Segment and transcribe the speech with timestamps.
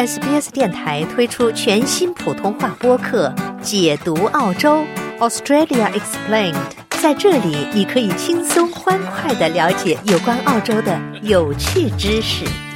[0.00, 3.28] SBS 电台推出全新普通话播客
[3.60, 4.82] 《解读澳洲
[5.18, 6.54] Australia Explained》，
[7.02, 12.69] 在这里你可以轻松欢快的了解有关澳洲的有趣知识。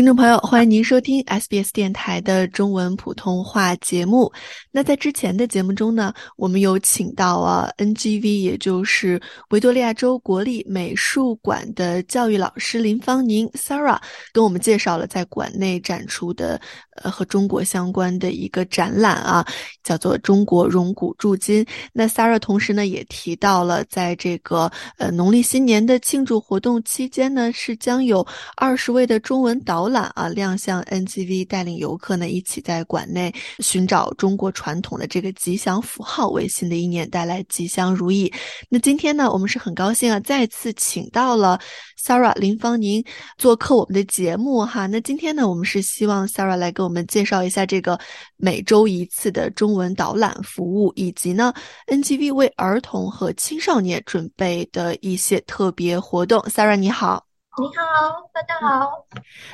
[0.00, 4.32] 听众朋友，欢迎您收听 SBS 电台的中文普通话节目。
[4.70, 14.00] 那在之前的节目中呢，我们有请到啊 NGV，也就是维多利亚州国立美术馆的教育老师林芳宁 Sarah，
[14.32, 16.58] 跟我们介绍了在馆内展出的
[17.02, 19.46] 呃和中国相关的一个展览啊，
[19.84, 21.62] 叫做《中国荣古铸金》。
[21.92, 29.89] 那 Sarah 同时呢也提到了，在这个呃农历新年的庆祝活动期间呢，是将有二十位的中文导。
[29.90, 38.32] 览啊亮相，NGV 带领游客呢一起在馆内寻找中国传统的这个吉祥符号，为新的一年带来吉祥如意。
[38.68, 41.58] 那今天呢，我们是很高兴啊，再次请到了
[42.02, 43.04] Sarah 林芳宁
[43.36, 44.86] 做客我们的节目哈。
[44.86, 47.98] 那今天呢，我们是希望 Sarah 来给我们介绍一下这个
[48.36, 51.52] 每周一次的中文导览服务，以及呢
[51.86, 56.40] NGV 为儿童和青少年准备的一些特别活动。
[56.42, 57.29] Sarah 你好。
[57.60, 58.90] 你好，大家好，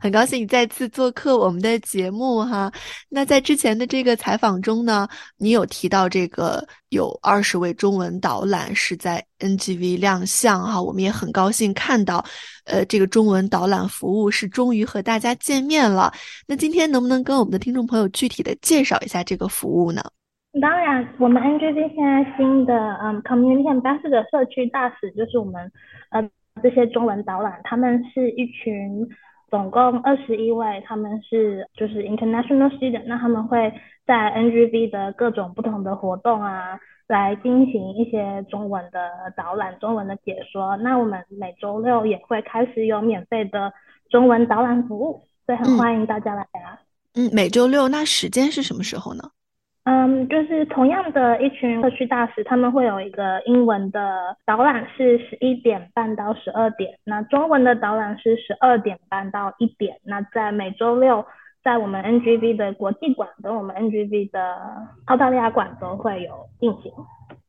[0.00, 2.72] 很高兴你再次做客我们的节目哈。
[3.10, 12.24] 那在之前的这个采访中呢，你有提到这个有二十位中文导览是在 NGV 亮相哈，我们也很高兴看到，
[12.64, 16.10] 呃，这个中文导览服务是终于和大家见面了。
[16.48, 20.02] 那今天能不能跟我们的听众朋友具体的介绍一下这个服务呢？
[20.58, 25.70] 当然，我们 NGV 现在新的嗯 Community Ambassador 社区大使就是我们
[26.12, 26.26] 呃。
[26.62, 29.08] 这些中文导览，他们是一群
[29.50, 33.72] 总共二十一位，他们是就是 international student，那他们会
[34.06, 40.76] 在 NGV 的各种不同的活动啊，来进行一些中文的导览、中文的解说。
[40.76, 43.72] 那我们每周六也会开始有免费的
[44.08, 46.78] 中文导览服务，所以很欢迎大家来啊。
[47.14, 49.24] 嗯，每周六那时间是什么时候呢？
[49.90, 59.96] 嗯，就是同样的一群社区大使，他们会有一个英文的导览是十一点半到十二点，那中文的导览是十二点半到一点。
[60.04, 61.26] 那在每周六，
[61.64, 64.40] 在我们 NGV 的国际馆跟我们 NGV 的
[65.06, 66.92] 澳大利亚馆都会有进行。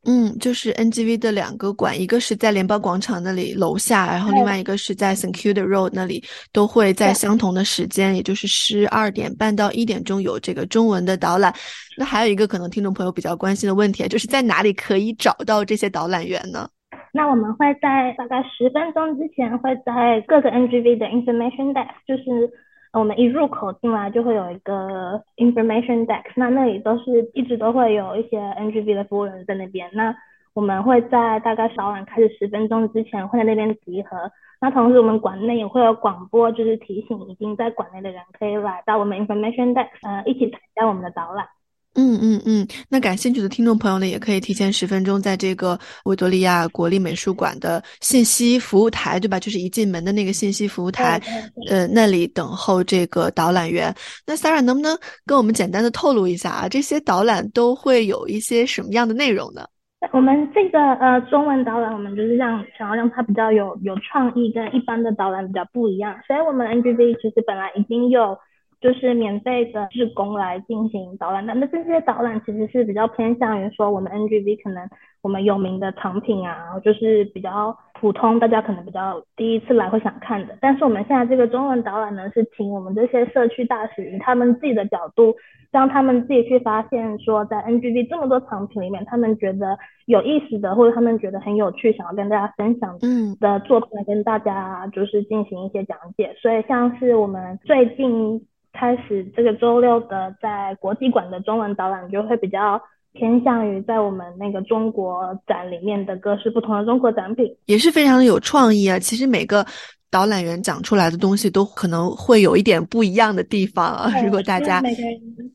[0.03, 11.53] 嗯，就是 NGV 的两个馆，一个是在联邦广场那里楼下，然后另外一个是在 St Kilda Road 那里，都会在相同的时间，也就是十二点半到一点钟有这个中文的导览。
[11.97, 16.67] 那还有一个可能听众朋友比较关心的问题，就是在哪里可以找到这些导览员呢？
[17.13, 22.49] 那我们会在大概十分钟之前会在各个 NGV 的 Information Desk，就是。
[22.93, 29.89] 我们一入口进来就会有一个 information desk，那那里都是一直都会有一些 NGV 的服务人在那边。
[29.93, 30.13] 那
[30.53, 34.29] 我们会在大概导览开始十分钟之前会在那边集合。
[34.59, 41.47] 那同时我们馆内也会有广播，就是提醒已经在馆内的人可以来到我们 information desk，呃，一起参加我们的导览。
[41.93, 49.37] 嗯嗯嗯，那感兴趣的听众朋友呢，也可以提前十分钟在这个维多利亚国立美术馆的信息服务台，对吧？
[49.37, 51.21] 就是一进门的那个信息服务台，
[51.69, 53.93] 呃，那里等候这个导览员。
[54.25, 56.69] 那 Sarah 能不能跟我们简单的透露一下啊？
[56.69, 59.65] 这些导览都会有一些什么样的内容呢？
[60.13, 66.15] 我们这个呃中文导览，我们就是让想要让它比较有有创意，跟一般的导览比较不一样。
[66.25, 68.37] 所以我们 NGV 其实本来已经有。
[68.81, 74.89] 就是免费的志工来进行导览，那那这些导览其实是比较偏向于说我们 NGV 可能
[75.21, 80.57] 我们有名的藏品啊，就是比较普通，大家可能比较第一次来会想看的。
[80.59, 85.35] 但是我们现在这个中文导览呢，是请我们这些社区大使以他们自己的角度，
[85.71, 89.77] 让他们自己去发现说，在 NGV 这么多藏品里面，他们觉得
[90.07, 92.97] 有意思的，或者他们觉得很有趣，想要跟大家分享
[93.39, 96.33] 的作品，来跟大家就是进行一些讲解。
[96.41, 98.43] 所以像是我们最近。
[98.73, 102.81] 开始这个周六的在国际馆的中文导览就会比较
[103.13, 108.97] 偏向于在我们那个中国展里面的各式不同的中国展品，也是非常的有创意啊。
[108.97, 109.65] 其实每个
[110.09, 114.11] 导览员讲出来的东西都可能会有一点不一样的地方啊。
[114.23, 114.81] 如果大家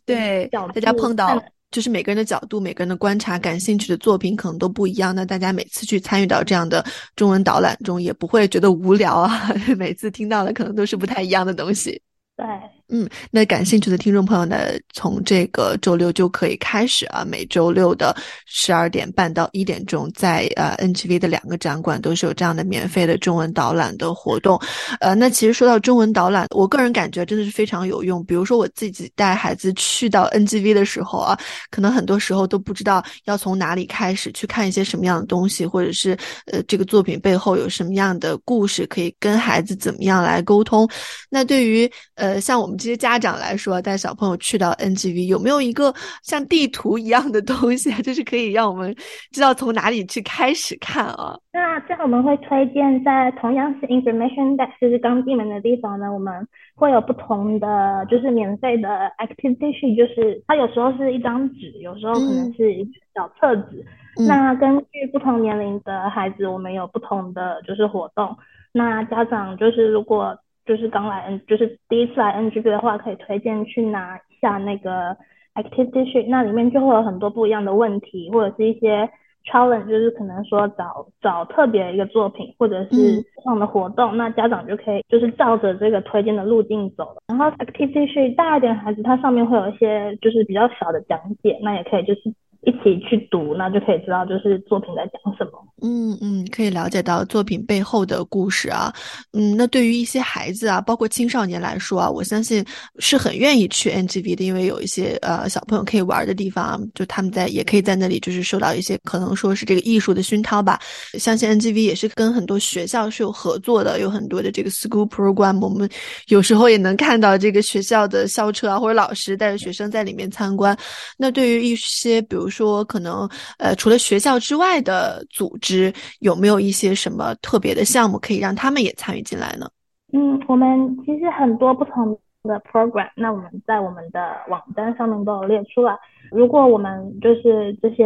[0.05, 6.85] 对大家碰到就是每个人的角度、每个人的观察、感兴趣的作品可能都不一样，那大家每次去参与到这样的
[7.17, 9.31] 中文导览中也不会觉得无聊啊。
[9.77, 12.01] 每次听到的可能都是不太一样的东西。
[12.37, 12.47] 对。
[12.89, 14.57] 嗯，那感兴趣的听众朋友呢，
[14.95, 18.17] 从这个周六就可以开始啊，每周六的
[18.47, 24.57] 十二点半到一点钟，在呃 NGV 的两个展馆都是有这样的免费的中文导览的活动。
[25.01, 28.25] 呃，那其实说到中文导览，我个人感觉真的是非常有用。
[28.25, 31.37] 比如说我自己带孩子去到 NGV 的时候啊，
[31.73, 36.17] 可能很多时候都不知道要从哪里开始去看一些什么样的东西，或者是
[36.53, 40.89] 呃这个作品背后有什么样的故事，可以跟孩子怎么样来沟通。
[41.29, 42.76] 那对于呃像我们。
[42.77, 45.93] 这些家长来说，带小朋友去到 NGV 有没有一个
[46.23, 48.95] 像地图一样的东西， 就是可以让我们
[49.33, 51.37] 知道从哪里去开始看啊？
[51.53, 58.89] 那这样我们会推荐在同样是 Information Desk，就是刚进门的地方呢，我们会有不同的就是免费的
[59.19, 63.85] Activity，就是它有时候是一张纸，有时候可能是一小册子。
[64.27, 68.35] 那根据不同年龄的孩子，我们有不同的就是活动。
[68.73, 75.17] 那家长就是如果就是刚来就是第一次来 NGV 的话，可以推荐去拿一下那个
[75.55, 79.09] Activity Sheet，那里面就会有很多不一样的问题，或者是一些
[79.51, 87.17] Challenge，就是可能说找找特别一个作品，或者是这样的活动，那家长就可以就是照着这个推荐的路径走。
[87.29, 92.35] 然后 Activity Sheet 大一点孩子，它上面会有一些就是比较小的讲解，那也可以就是。
[92.67, 95.53] 一起去读，那就可以知道就是作品在讲什么。
[95.83, 98.93] 嗯嗯，可以了解到作品背后的故事啊。
[99.33, 102.65] 嗯，那对于一些孩子啊，包括青少年来说啊，我相信
[102.99, 110.77] 是很愿意去 NGV 的，因为有一些呃小朋友可以玩的地方，就他们在也可以在那里就是受到一些可能说是这个艺术的熏陶吧。
[111.21, 115.89] 相信 NGV 也是跟很多学校是有合作的，有很多的这个 school program，我们
[116.27, 120.77] 有时候也能看到这个学校的校车啊或者老师带着学生在里面参观。
[121.17, 129.67] 那对于一些比如说说可能呃，除了学校之外的组织，有没有一些什么特别的项目可以让他们也参与进来呢？
[130.13, 135.99] 嗯，我们其实很多不同的 program，那我们在我们的网站上面都有列出了。
[136.31, 138.05] 如果我们就是这些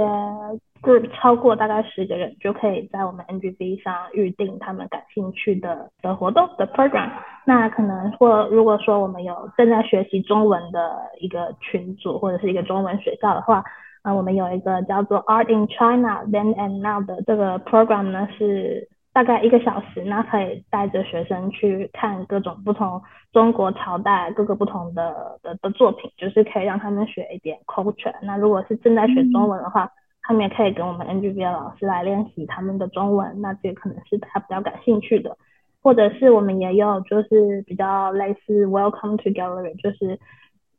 [0.83, 7.11] group 超过大概十个人，就可以在我们 NGV 上预定他们感兴趣的的活动的 program。
[7.47, 10.81] 那可能或如果说我们有正在学习中文的
[11.21, 13.63] 一个群组或者是一个中文学校的话。
[14.03, 28.15] 啊，我们有一个叫做 Art in China Then and Now 的这个 program 呢，是大概一个小时，那可以带着学生去看各种不同中国朝代各个不同的的的作品，就是可以让他们学一点 culture。
[28.23, 29.91] 那如果是正在学中文的话，
[30.23, 35.37] 他们也可以跟我们 NGB 的老师来练习他们的中文，那这可能是他比较感兴趣的。
[35.83, 40.19] 或者是我们也有就是比较类似 Welcome to Gallery，就是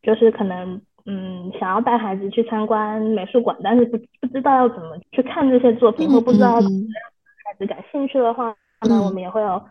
[0.02, 0.82] 就是可能。
[1.06, 8.56] 嗯，想要带孩子去参观美术馆，但是不不知道要怎么去看这些作品，或不知道怎么让孩子感兴趣的话，
[8.88, 9.62] 那我们也会有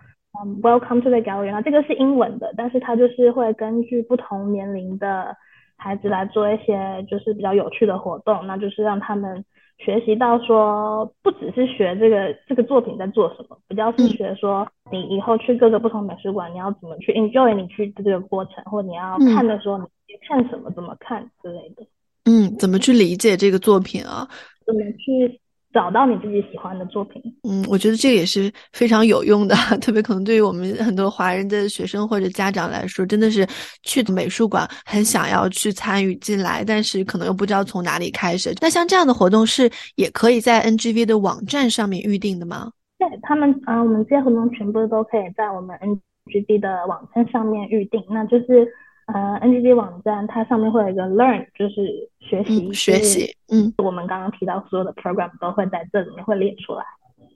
[0.43, 1.53] 嗯，Welcome to the gallery。
[1.53, 5.37] 那这个是英文的，但是它就是会根据不同年龄的
[5.77, 9.45] 孩子来做一些就是比较有趣的活动，那就是让他们
[9.79, 19.85] 学习到说，不只是学这个这个作品在做什么，比较是学说你以后去各个不同美术馆，你要怎么去 enjoy 你去的这个过程，或你要看的时候你。
[20.29, 21.87] 看什么，怎么看之类的。
[22.25, 24.29] 嗯，怎么去理解这个作品啊？
[24.67, 25.41] 怎么去
[25.73, 27.21] 找到你自己喜欢的作品？
[27.49, 33.47] 嗯，我觉得这个也是非常有用的， 特别可能对于我们很多华人的学生或者家长来说，真的是
[33.83, 38.55] 去美术馆很想要去参与进来，但是可能又不知道从哪里开始。
[38.61, 42.71] 那像这样的活动是也可以在 NGV 的网站上面预定的吗？
[42.99, 48.69] 对他们啊，我们这些活动全部都可以在我们 NGV 的网站上面预定，那就是。
[49.13, 53.35] 呃，NGV 网站它上面会有一个 Learn，就是学习学习。
[53.53, 56.85] 嗯，我们刚刚提到所有的 program 都会在这里面会列出来。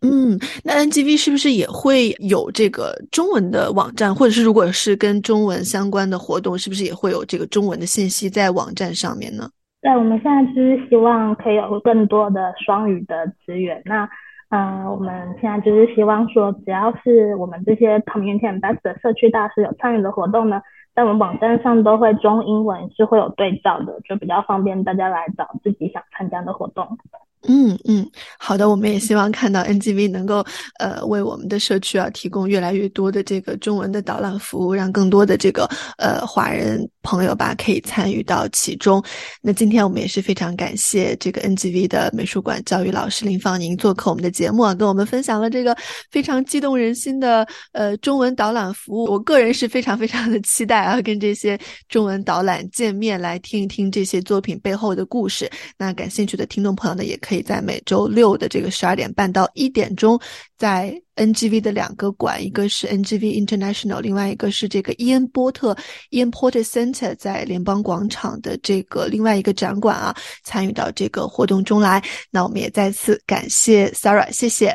[0.03, 9.49] 嗯，那 NGV 是不是也会有这个中文的网站，或者是如果是跟中文相关的活动，是不是也会有这个中文的信息在网站上面呢？
[9.81, 13.81] 对，我们现在就是希望可以有更多的双语的资源。
[13.87, 14.09] 那，
[14.51, 20.61] 嗯，我们现在就是希望说，只要是我们这些 Community Ambassador 社区大师有参与的活动呢。
[20.95, 26.99] 在我们网站上都会中英文是会有对照的，就比较方便大家来找自己想参加的活动。
[27.47, 28.09] 嗯嗯，
[28.39, 30.45] 好的，我们也希望看到 NGV 能够
[30.79, 39.05] 呃为我们的社区啊提供越来越多的这个中文的导览服务，让更多的这个呃华人朋友吧可以参与到其中。
[39.43, 45.77] 那今天我们也是非常感谢这个 NGV 的美术馆教育老师林芳宁做客我们的节目啊，跟我们分享了这个
[46.11, 49.05] 非常激动人心的呃中文导览服务。
[49.05, 51.59] 我个人是非常非常的期待啊，跟这些
[51.91, 55.51] 中文导览见面，来听一听这些作品背后的故事。
[55.77, 57.34] 那感兴趣的听众朋友呢，也可以。
[57.35, 60.21] 可以在每周六的这个十二点半到一点钟，
[60.57, 65.77] 在 NGV 的两个馆，一个是 NGV International，另外一个是这个伊恩波特
[66.13, 70.15] Ian Porter Center 在联邦广场的这个另外一个展馆啊，
[70.45, 72.01] 参与到这个活动中来。
[72.31, 74.67] 那我们也再次感谢 Sarah，谢谢。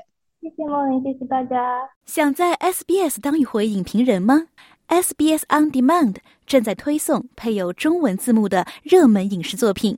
[0.41, 1.55] 谢谢莫林，谢谢大家。
[2.07, 4.47] 想在 SBS 当一回影评人吗
[4.89, 9.97] ？SBS On Demand 正在推送配有中文字幕的热门影视作品，